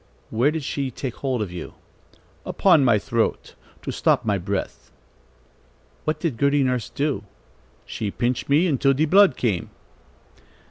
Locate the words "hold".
1.17-1.43